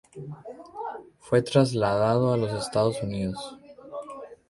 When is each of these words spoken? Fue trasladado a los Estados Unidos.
Fue 1.19 1.43
trasladado 1.43 2.33
a 2.33 2.37
los 2.37 2.51
Estados 2.53 2.99
Unidos. 3.03 3.55